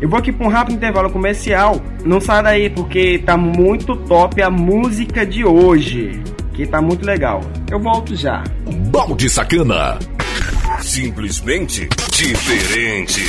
Eu 0.00 0.08
vou 0.08 0.18
aqui 0.18 0.30
para 0.30 0.46
um 0.46 0.50
rápido 0.50 0.76
intervalo 0.76 1.10
comercial. 1.10 1.82
Não 2.04 2.20
sai 2.20 2.42
daí 2.42 2.70
porque 2.70 3.18
tá 3.18 3.36
muito 3.36 3.96
top 3.96 4.40
a 4.40 4.48
música 4.48 5.26
de 5.26 5.44
hoje, 5.44 6.22
que 6.54 6.66
tá 6.66 6.80
muito 6.80 7.04
legal. 7.04 7.40
Eu 7.68 7.80
volto 7.80 8.14
já. 8.14 8.44
Balde 8.90 9.28
Sacana. 9.28 9.98
Simplesmente 10.80 11.88
diferente. 12.12 13.22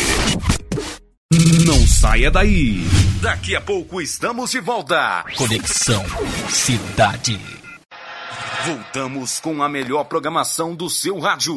Não 1.65 1.87
saia 1.87 2.29
daí. 2.29 2.83
Daqui 3.21 3.55
a 3.55 3.61
pouco 3.61 3.99
estamos 3.99 4.51
de 4.51 4.59
volta. 4.59 5.25
Conexão 5.35 6.03
Cidade. 6.49 7.39
Voltamos 8.65 9.39
com 9.39 9.63
a 9.63 9.69
melhor 9.69 10.03
programação 10.03 10.75
do 10.75 10.87
seu 10.89 11.17
rádio. 11.17 11.55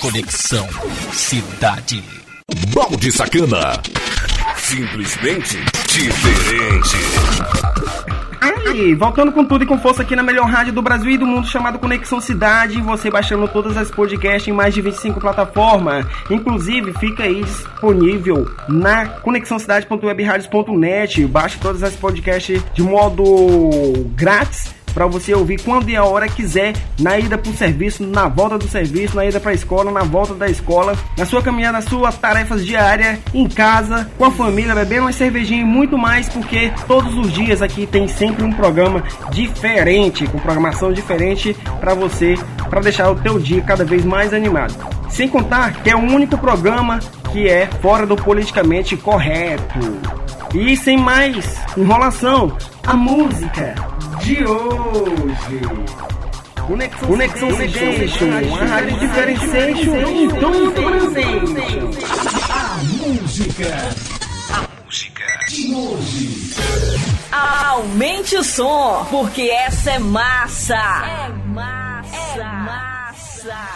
Conexão 0.00 0.68
Cidade. 1.12 2.04
Balde 2.72 3.10
Sacana. 3.10 3.82
Simplesmente 4.56 5.58
diferente. 5.86 6.96
Aí, 8.40 8.94
voltando 8.94 9.32
com 9.32 9.44
tudo 9.44 9.64
e 9.64 9.66
com 9.66 9.78
força 9.78 10.02
aqui 10.02 10.16
na 10.16 10.22
melhor 10.22 10.46
rádio 10.46 10.72
do 10.72 10.82
Brasil 10.82 11.12
e 11.12 11.16
do 11.16 11.26
mundo 11.26 11.46
chamado 11.46 11.78
Conexão 11.78 12.20
Cidade, 12.20 12.80
você 12.80 13.10
baixando 13.10 13.46
todas 13.46 13.76
as 13.76 13.90
podcasts 13.90 14.48
em 14.48 14.52
mais 14.52 14.74
de 14.74 14.80
25 14.80 15.20
plataformas. 15.20 16.04
Inclusive, 16.28 16.92
fica 16.98 17.22
aí 17.22 17.44
disponível 17.44 18.50
na 18.68 19.06
conexãocidade.webradios.net. 19.06 21.24
Baixe 21.26 21.58
todas 21.58 21.82
as 21.82 21.94
podcasts 21.94 22.62
de 22.74 22.82
modo 22.82 23.70
grátis 24.16 24.73
para 24.94 25.06
você 25.06 25.34
ouvir 25.34 25.60
quando 25.60 25.90
e 25.90 25.96
a 25.96 26.04
hora 26.04 26.28
quiser, 26.28 26.72
na 26.98 27.18
ida 27.18 27.36
para 27.36 27.50
o 27.50 27.54
serviço, 27.54 28.06
na 28.06 28.28
volta 28.28 28.56
do 28.56 28.68
serviço, 28.68 29.16
na 29.16 29.26
ida 29.26 29.40
para 29.40 29.50
a 29.50 29.54
escola, 29.54 29.90
na 29.90 30.04
volta 30.04 30.34
da 30.34 30.48
escola, 30.48 30.96
na 31.18 31.26
sua 31.26 31.42
caminhada, 31.42 31.78
nas 31.78 31.86
suas 31.86 32.16
tarefas 32.16 32.64
diárias, 32.64 33.18
em 33.34 33.48
casa, 33.48 34.08
com 34.16 34.24
a 34.24 34.30
família, 34.30 34.74
bebendo 34.74 35.02
uma 35.02 35.12
cervejinha 35.12 35.62
e 35.62 35.64
muito 35.64 35.98
mais, 35.98 36.28
porque 36.28 36.72
todos 36.86 37.16
os 37.18 37.32
dias 37.32 37.60
aqui 37.60 37.86
tem 37.86 38.06
sempre 38.06 38.44
um 38.44 38.52
programa 38.52 39.02
diferente, 39.30 40.26
com 40.26 40.38
programação 40.38 40.92
diferente 40.92 41.56
para 41.80 41.94
você, 41.94 42.36
para 42.70 42.80
deixar 42.80 43.10
o 43.10 43.16
teu 43.16 43.38
dia 43.38 43.62
cada 43.62 43.84
vez 43.84 44.04
mais 44.04 44.32
animado. 44.32 44.74
Sem 45.10 45.28
contar 45.28 45.82
que 45.82 45.90
é 45.90 45.96
o 45.96 46.00
único 46.00 46.38
programa 46.38 47.00
que 47.32 47.48
é 47.48 47.66
fora 47.80 48.06
do 48.06 48.16
politicamente 48.16 48.96
correto. 48.96 49.78
E 50.54 50.76
sem 50.76 50.96
mais 50.96 51.60
enrolação, 51.76 52.56
a 52.86 52.94
música 52.94 53.74
de 54.24 54.42
hoje. 54.46 55.60
Conexão, 56.66 57.08
Conexão 57.08 57.52
Station, 57.52 58.24
a 58.58 58.64
rádio 58.64 58.98
Differentiation 58.98 59.96
em 59.96 60.28
todo 60.28 60.68
o 60.68 60.70
Brasil. 60.70 61.40
Aumente 67.30 68.36
o 68.36 68.42
som, 68.42 69.06
porque 69.10 69.42
essa 69.42 69.90
é 69.90 69.98
massa. 69.98 70.74
É 70.74 71.28
massa. 71.48 72.40
É 72.40 72.44
massa. 72.44 73.68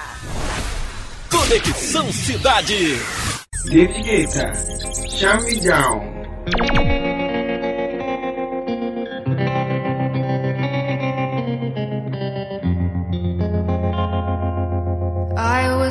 Conexão 1.30 2.10
Cidade. 2.10 2.98
David 3.66 4.02
Guetta, 4.02 4.54
Shut 5.10 5.44
Me 5.44 5.60
Down. 5.60 6.97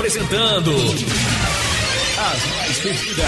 Apresentando 0.00 0.74
as 2.16 2.46
mais 2.56 2.78
pedidas, 2.78 3.26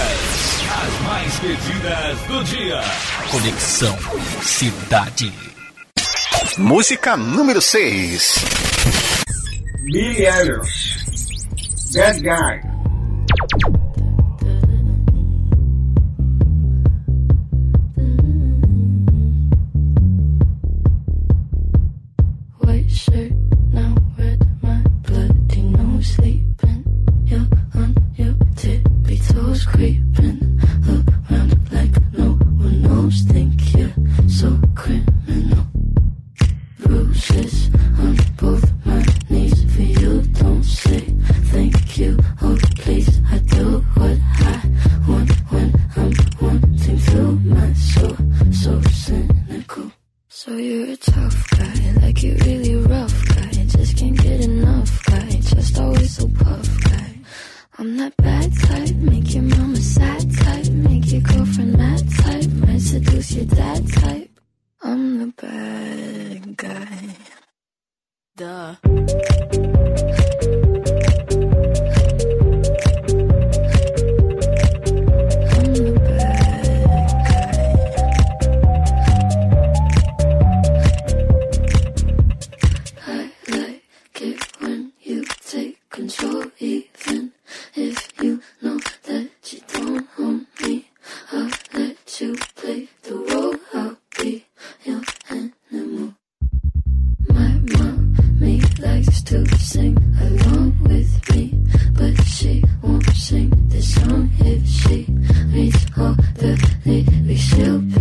as 0.71 1.01
mais 1.03 1.39
pedidas 1.41 2.19
do 2.29 2.45
dia. 2.45 2.81
Conexão 3.31 3.99
Cidade. 4.41 5.31
Música 6.57 7.15
número 7.15 7.61
6. 7.61 8.37
Billy 9.83 10.25
Elliot, 10.25 10.67
Bad 11.93 12.21
Guy. 12.23 12.72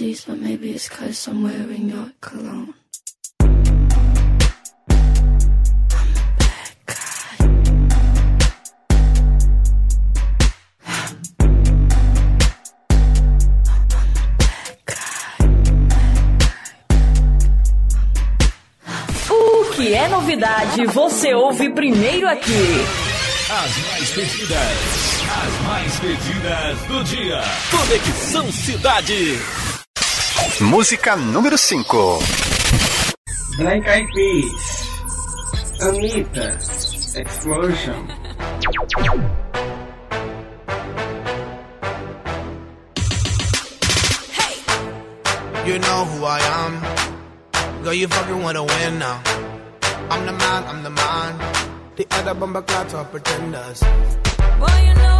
Sees, 0.00 0.24
but 0.24 0.38
maybe 0.38 0.70
it's 0.70 0.88
cause 0.88 1.28
I'm 1.28 1.42
wearing 1.42 1.90
your 1.90 2.10
cologne. 2.22 2.72
Que 19.74 19.94
é 19.94 20.08
novidade, 20.08 20.86
você 20.86 21.32
ouve 21.34 21.70
primeiro 21.70 22.28
aqui. 22.28 22.52
As 23.50 23.76
mais 23.86 24.10
pedidas, 24.10 24.78
as 25.42 25.66
mais 25.66 25.98
pedidas 26.00 26.78
do 26.86 27.04
dia. 27.04 27.40
Conexão 27.70 28.52
Cidade. 28.52 29.38
Música 30.60 31.16
número 31.16 31.56
5. 31.56 32.18
Black 33.56 33.88
Eyed 33.88 34.06
Peas. 34.12 34.90
Anitta. 35.80 36.58
Explosion. 37.18 38.06
You 45.64 45.78
know 45.78 46.04
who 46.04 46.24
I 46.26 46.40
am. 46.40 47.82
Girl, 47.82 47.94
you 47.94 48.06
fucking 48.08 48.42
wanna 48.42 48.62
win 48.62 48.98
now. 48.98 49.22
I'm 50.10 50.26
the 50.26 50.32
man, 50.32 50.64
I'm 50.68 50.82
the 50.82 50.90
man. 50.90 51.38
The 51.96 52.06
other 52.10 52.34
bumper 52.34 52.62
clots 52.62 52.92
are 52.92 53.06
pretenders. 53.06 53.80
Boy, 54.58 54.84
you 54.86 54.94
know 54.94 55.19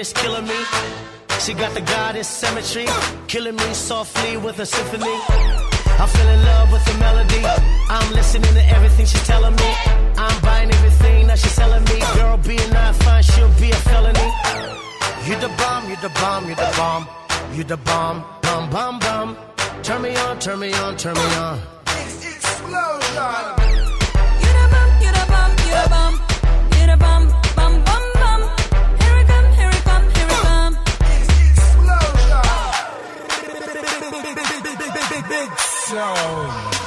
is 0.00 0.12
killing 0.14 0.46
me. 0.46 0.60
She 1.40 1.52
got 1.52 1.72
the 1.74 1.82
goddess 1.82 2.26
symmetry, 2.26 2.86
killing 3.28 3.56
me 3.56 3.74
softly 3.74 4.36
with 4.38 4.58
a 4.58 4.66
symphony. 4.66 5.16
I 6.02 6.06
fell 6.14 6.28
in 6.36 6.42
love 6.50 6.72
with 6.72 6.84
the 6.86 6.96
melody. 6.98 7.42
I'm 7.96 8.12
listening 8.14 8.54
to 8.58 8.64
everything 8.76 9.06
she's 9.06 9.26
telling 9.26 9.54
me. 9.54 9.70
I'm 10.16 10.40
buying 10.40 10.70
everything 10.70 11.26
that 11.26 11.38
she's 11.38 11.52
selling 11.52 11.84
me. 11.84 11.98
Girl, 12.16 12.38
being 12.38 12.70
not 12.72 12.96
fine, 12.96 13.22
she'll 13.22 13.54
be 13.60 13.70
a 13.70 13.80
felony. 13.90 14.28
You 15.26 15.36
the 15.44 15.52
bomb, 15.60 15.90
you 15.90 15.96
the 15.96 16.12
bomb, 16.20 16.48
you 16.48 16.54
the 16.54 16.72
bomb, 16.78 17.06
you 17.54 17.64
the 17.64 17.76
bomb, 17.76 18.24
bum 18.42 18.70
bum 18.70 18.98
bum. 19.00 19.36
Turn 19.82 20.00
me 20.02 20.16
on, 20.16 20.38
turn 20.38 20.60
me 20.60 20.72
on, 20.72 20.96
turn 20.96 21.14
me 21.14 21.28
on. 21.46 21.58
Explosion. 21.86 23.44
You 24.42 24.50
the 24.58 24.66
bum, 24.72 24.88
you 25.04 25.12
the 25.18 25.24
bum, 25.32 25.50
you 25.68 25.80
When 25.92 26.09
Big 35.30 35.48
Show. 35.86 36.79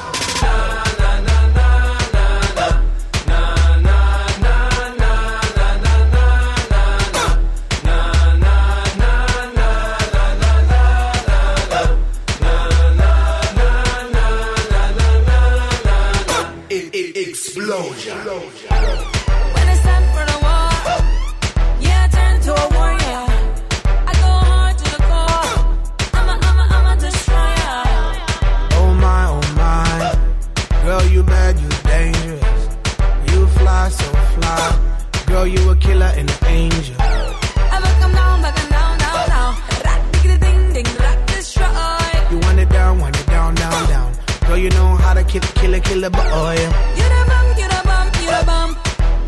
Killer, 45.93 46.09
but 46.09 46.25
oh 46.25 46.51
yeah. 46.51 46.71
You 46.97 47.07
the 47.13 47.21
bum, 47.29 47.45
you 47.59 47.67
the 47.73 47.81
bum, 47.89 48.05
you 48.21 48.29
the 48.33 48.43
bum. 48.51 48.69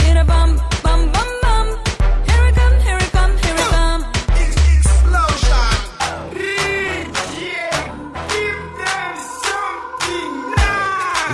You 0.05 0.13
the 0.19 0.23
bum, 0.25 0.49
bum, 0.83 1.01
bum, 1.15 1.31
bum. 1.43 1.67
Here 2.27 2.45
it 2.49 2.55
come, 2.55 2.75
here 2.85 2.97
it 2.97 3.11
come, 3.11 3.33
here 3.43 3.55
it 3.55 3.69
come. 3.77 4.01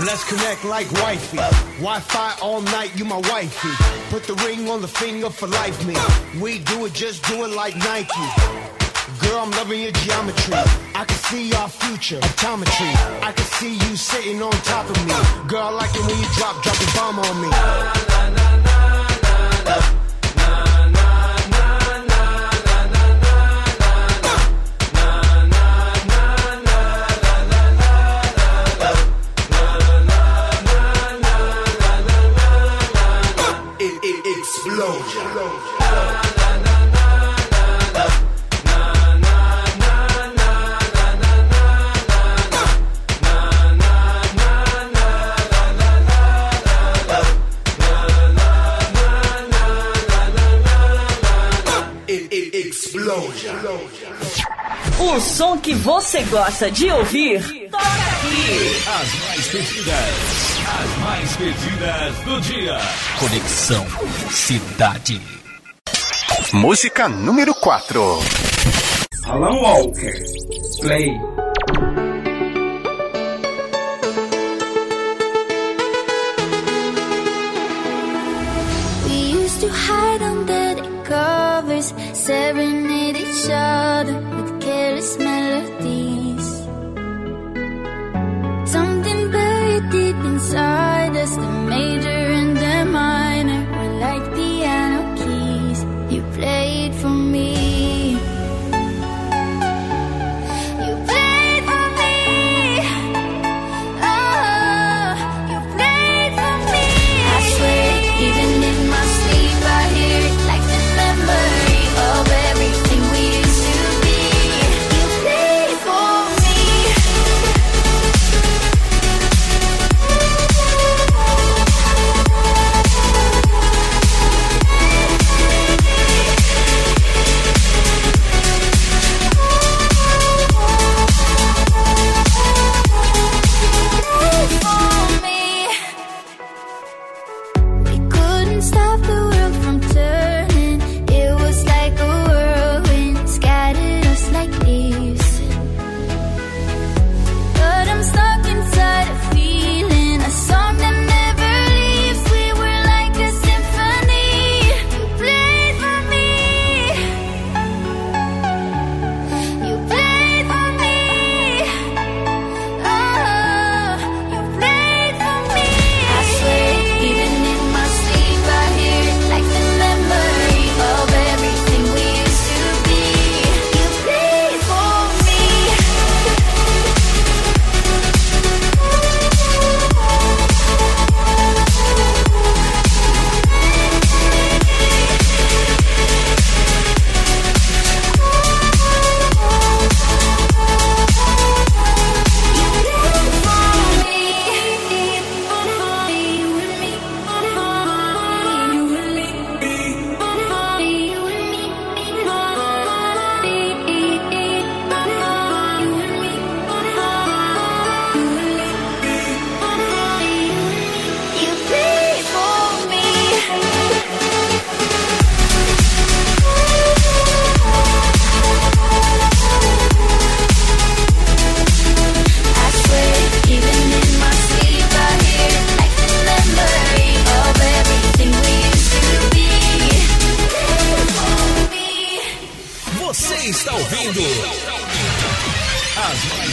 Let's 0.06 0.24
connect 0.28 0.66
like 0.66 0.92
wifey. 1.04 1.38
Wi-Fi 1.78 2.36
all 2.42 2.62
night, 2.62 2.92
you 2.98 3.06
my 3.06 3.22
wifey. 3.32 3.74
Put 4.10 4.24
the 4.24 4.36
ring 4.46 4.70
on 4.70 4.82
the 4.82 4.88
finger 4.88 5.30
for 5.30 5.48
life, 5.48 5.86
me. 5.88 5.96
We 6.42 6.60
do 6.60 6.86
it, 6.86 6.94
just 6.94 7.24
do 7.28 7.46
it 7.46 7.52
like 7.52 7.76
Nike. 7.78 8.71
Girl, 9.32 9.40
I'm 9.40 9.52
loving 9.52 9.80
your 9.80 9.92
geometry. 9.94 10.56
I 10.94 11.06
can 11.06 11.16
see 11.16 11.54
our 11.54 11.70
future, 11.70 12.20
optometry. 12.20 12.92
I 13.24 13.32
can 13.32 13.46
see 13.46 13.76
you 13.76 13.96
sitting 13.96 14.42
on 14.42 14.52
top 14.52 14.90
of 14.90 14.98
me. 15.08 15.14
Girl, 15.48 15.62
I 15.62 15.70
like 15.70 15.96
it 15.96 16.02
when 16.06 16.18
you 16.18 16.28
drop, 16.36 16.62
drop 16.62 16.76
a 16.76 16.88
bomb 16.98 17.18
on 17.18 17.42
me. 17.42 17.48
O 19.74 20.01
você 56.12 56.24
gosta 56.24 56.70
de 56.70 56.92
ouvir, 56.92 57.70
toca 57.72 57.86
aqui. 57.86 58.76
As 58.86 59.30
mais 59.30 59.48
pedidas, 59.48 60.58
as 60.68 60.98
mais 61.00 61.36
pedidas 61.38 62.16
do 62.26 62.42
dia. 62.42 62.78
Conexão 63.18 63.88
Cidade. 64.30 65.22
Música 66.52 67.08
número 67.08 67.56
4. 67.56 68.20
Alan 69.24 69.56
Walker. 69.62 70.22
Play. 70.82 71.18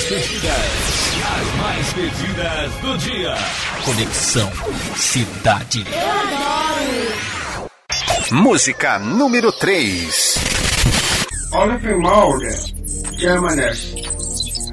pedidas. 0.08 1.12
As 1.22 1.54
mais 1.60 1.92
pedidas 1.92 2.72
do 2.80 2.98
dia. 2.98 3.34
Conexão 3.84 4.50
Cidade. 4.96 5.84
Eu 5.92 6.10
adoro. 6.10 6.48
Música 8.42 8.98
número 8.98 9.52
3. 9.52 10.38
Olaf 11.52 11.84
Mulder, 11.84 12.58
Germaners, 13.18 13.94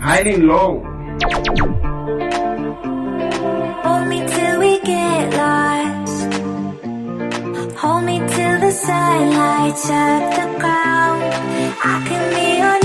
Hiding 0.01 0.41
Low. 0.41 0.83
Hold 3.83 4.07
me 4.07 4.25
till 4.25 4.59
we 4.59 4.79
get 4.83 5.33
lost. 5.35 6.27
Hold 7.77 8.03
me 8.03 8.19
till 8.19 8.59
the 8.59 8.71
sunlights 8.71 9.89
up 9.89 10.35
the 10.35 10.59
ground. 10.59 11.23
I 11.83 12.03
can 12.07 12.29
be 12.33 12.57
your 12.59 12.84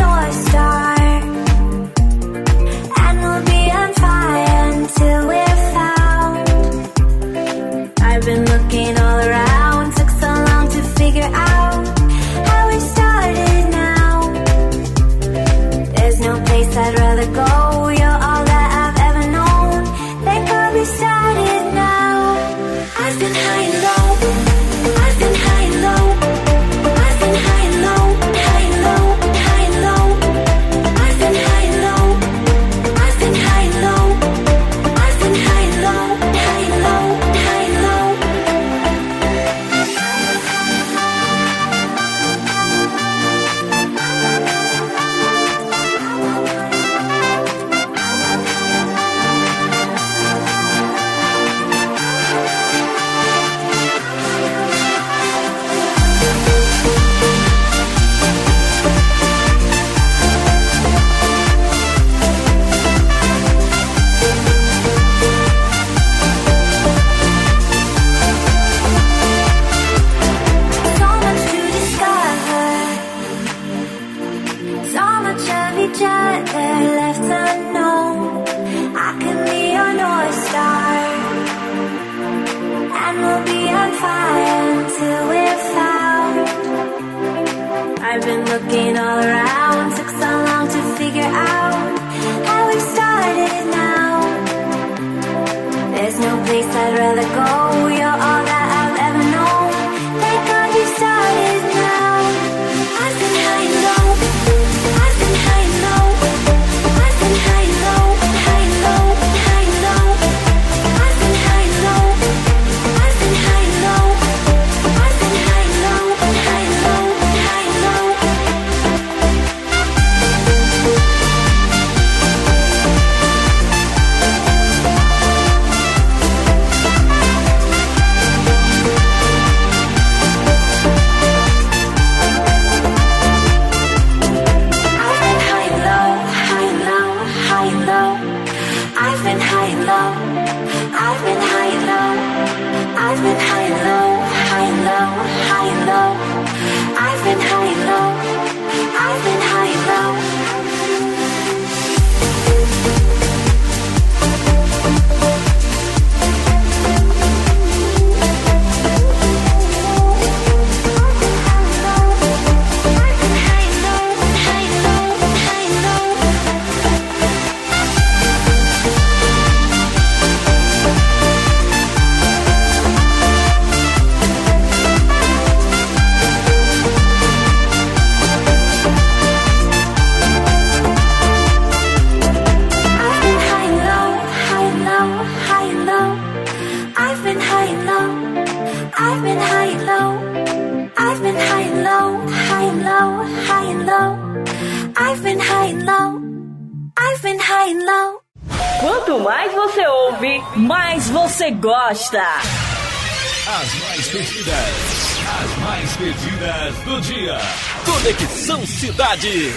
pedidas, 204.11 205.19
as 205.41 205.59
mais 205.59 205.97
pedidas 205.97 206.75
do 206.85 207.01
dia. 207.01 207.39
Conexão 207.85 208.67
Cidade. 208.67 209.55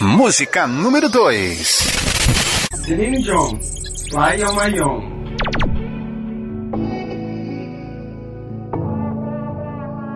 Música 0.00 0.66
número 0.66 1.08
2. 1.10 1.64
Celine 2.84 3.22
John, 3.22 3.60
Fly 4.10 4.42
on 4.42 4.54
My 4.54 4.80
Own. 4.80 5.18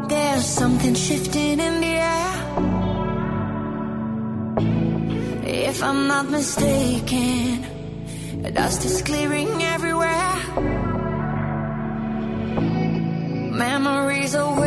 There's 0.09 0.47
something 0.47 0.95
shifting 0.95 1.61
in 1.61 1.81
the 1.81 1.87
air. 1.87 2.33
If 5.45 5.83
I'm 5.83 6.07
not 6.09 6.31
mistaken, 6.31 7.67
dust 8.55 8.85
is 8.87 9.03
clearing 9.03 9.63
everywhere. 9.63 9.92
So. 14.33 14.53
a 14.53 14.62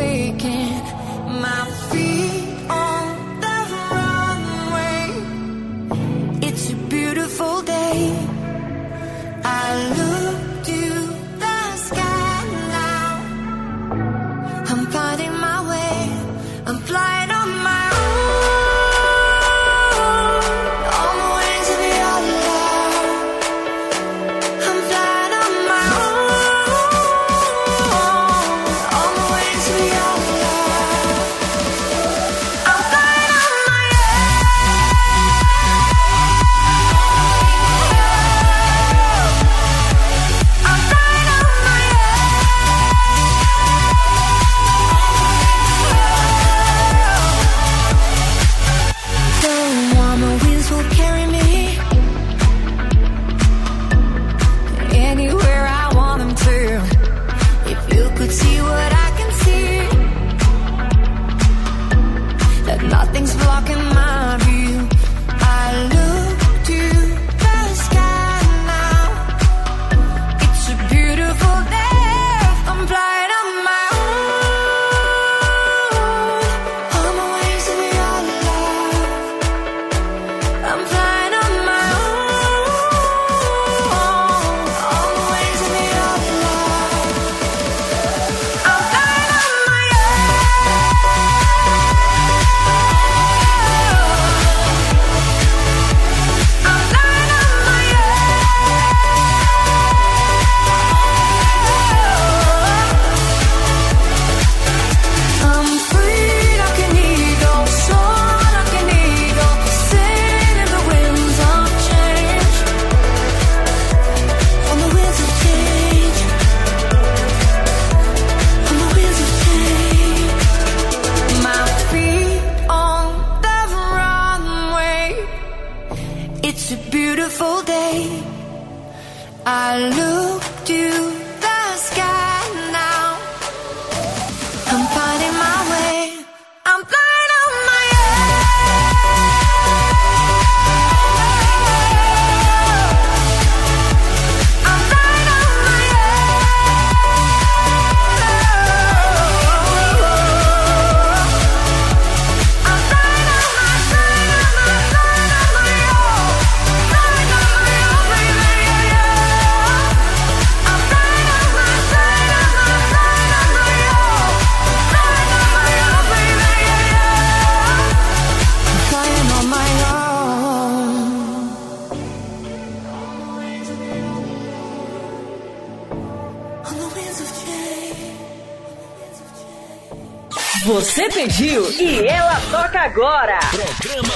Pediu 181.26 181.68
e 181.72 182.06
ela 182.06 182.40
toca 182.52 182.82
agora. 182.82 183.40
Programa 183.50 184.14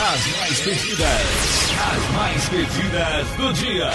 As 0.00 0.26
mais 0.36 0.60
pedidas. 0.60 1.70
As 1.78 2.16
mais 2.16 2.48
pedidas 2.48 3.26
do 3.36 3.52
dia. 3.52 3.90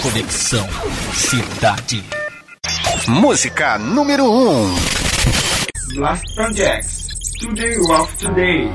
Conexão 0.00 0.66
Cidade. 1.12 2.02
Música 3.08 3.76
número 3.76 4.24
1. 4.24 4.48
Um. 4.48 4.74
Blast 5.96 6.34
Projects. 6.34 7.08
Today 7.38 7.76
Rock 7.88 8.16
Today. 8.16 8.70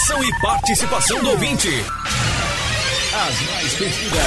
Informação 0.00 0.24
e 0.24 0.40
participação 0.40 1.20
do 1.20 1.30
ouvinte. 1.30 1.68
As 1.68 3.40
mais 3.50 3.74
pedidas. 3.74 4.22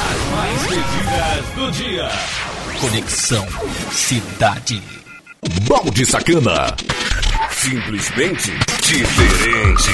As 0.00 0.20
mais 0.34 0.62
pedidas 0.62 1.46
do 1.54 1.70
dia. 1.72 2.08
Conexão 2.80 3.46
Cidade. 3.92 4.82
Balde 5.68 6.06
Sacana. 6.06 6.74
Simplesmente 7.50 8.50
diferente. 8.80 9.90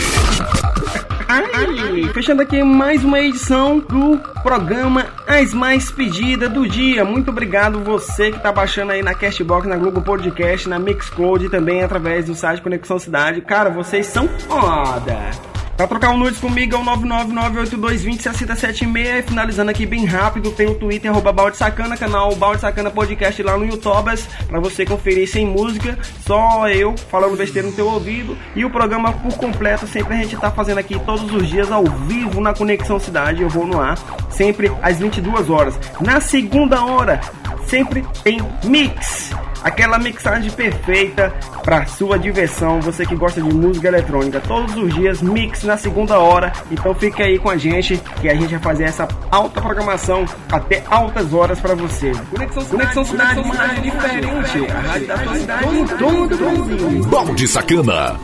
Fechando 2.12 2.42
aqui 2.42 2.62
mais 2.62 3.04
uma 3.04 3.20
edição 3.20 3.78
do 3.78 4.18
programa 4.42 5.06
As 5.26 5.54
Mais 5.54 5.90
Pedidas 5.90 6.50
do 6.50 6.68
Dia. 6.68 7.04
Muito 7.04 7.30
obrigado 7.30 7.78
você 7.80 8.32
que 8.32 8.40
tá 8.40 8.50
baixando 8.50 8.92
aí 8.92 9.02
na 9.02 9.14
Castbox, 9.14 9.68
na 9.68 9.76
Google 9.76 10.02
Podcast, 10.02 10.68
na 10.68 10.78
Mixcloud 10.78 11.46
e 11.46 11.48
também 11.48 11.82
através 11.82 12.26
do 12.26 12.34
site 12.34 12.60
Conexão 12.60 12.98
Cidade. 12.98 13.40
Cara, 13.42 13.70
vocês 13.70 14.06
são 14.06 14.26
foda! 14.28 15.49
Pra 15.80 15.88
trocar 15.88 16.10
um 16.10 16.18
nudes 16.18 16.38
comigo 16.38 16.76
é 16.76 16.78
o 16.78 16.84
99982206076. 16.84 19.28
Finalizando 19.28 19.70
aqui 19.70 19.86
bem 19.86 20.04
rápido, 20.04 20.50
tem 20.50 20.66
o 20.66 20.74
Twitter, 20.74 21.10
arroba 21.10 21.32
Balde 21.32 21.56
Sacana, 21.56 21.96
canal 21.96 22.36
Balde 22.36 22.60
Sacana 22.60 22.90
Podcast 22.90 23.42
lá 23.42 23.56
no 23.56 23.64
YouTube, 23.64 24.12
pra 24.46 24.60
você 24.60 24.84
conferir 24.84 25.26
sem 25.26 25.46
música, 25.46 25.98
só 26.26 26.68
eu 26.68 26.94
falando 27.10 27.34
besteira 27.34 27.66
no 27.66 27.74
teu 27.74 27.86
ouvido. 27.86 28.36
E 28.54 28.62
o 28.62 28.68
programa 28.68 29.14
por 29.14 29.38
completo, 29.38 29.86
sempre 29.86 30.12
a 30.12 30.18
gente 30.18 30.36
tá 30.36 30.50
fazendo 30.50 30.76
aqui 30.76 31.00
todos 31.00 31.32
os 31.32 31.48
dias 31.48 31.72
ao 31.72 31.86
vivo 31.86 32.42
na 32.42 32.52
Conexão 32.52 33.00
Cidade. 33.00 33.40
Eu 33.40 33.48
vou 33.48 33.66
no 33.66 33.80
ar, 33.80 33.96
sempre 34.28 34.70
às 34.82 34.98
22 34.98 35.48
horas. 35.48 35.80
Na 35.98 36.20
segunda 36.20 36.84
hora, 36.84 37.22
sempre 37.66 38.04
tem 38.22 38.40
mix. 38.64 39.30
Aquela 39.62 39.98
mixagem 39.98 40.50
perfeita 40.50 41.34
para 41.62 41.84
sua 41.86 42.18
diversão, 42.18 42.80
você 42.80 43.04
que 43.04 43.14
gosta 43.14 43.42
de 43.42 43.54
música 43.54 43.88
eletrônica. 43.88 44.40
Todos 44.40 44.74
os 44.74 44.94
dias, 44.94 45.20
mix 45.20 45.64
na 45.64 45.76
segunda 45.76 46.18
hora. 46.18 46.52
Então 46.70 46.94
fica 46.94 47.24
aí 47.24 47.38
com 47.38 47.50
a 47.50 47.56
gente 47.56 48.00
que 48.20 48.28
a 48.28 48.34
gente 48.34 48.50
vai 48.50 48.60
fazer 48.60 48.84
essa 48.84 49.06
alta 49.30 49.60
programação 49.60 50.24
até 50.50 50.82
altas 50.88 51.34
horas 51.34 51.60
para 51.60 51.74
você. 51.74 52.12
Conexão 52.30 52.62
Cidade, 52.62 52.94
Conexão 52.94 53.04
Cidade, 53.04 53.80
diferente. 53.82 54.66
A 54.70 55.74
em 55.74 55.86
todo 55.86 56.34
o 56.34 56.64
Brasil. 56.64 57.04
Balde 57.04 57.46
Sacana. 57.46 58.18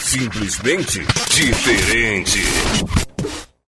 Simplesmente 0.00 1.06
diferente. 1.30 3.05